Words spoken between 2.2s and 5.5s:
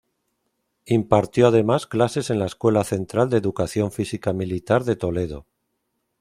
en la Escuela Central de Educación Física Militar de Toledo.